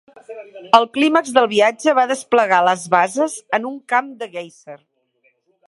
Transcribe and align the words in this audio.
El 0.77 0.87
clímax 0.95 1.33
del 1.35 1.47
viatge 1.51 1.93
va 1.99 2.07
desplegar 2.13 2.63
les 2.69 2.87
basses 2.95 3.37
en 3.59 3.69
un 3.73 3.79
camp 3.95 4.11
de 4.23 4.31
guèiser. 4.33 4.79